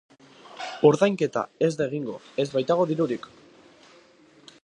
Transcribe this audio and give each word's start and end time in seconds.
Ordainketa 0.89 1.43
ez 1.67 1.69
da 1.81 1.87
egingo, 1.91 2.17
ez 2.43 2.47
baitago 2.57 2.89
dirurik. 2.93 3.29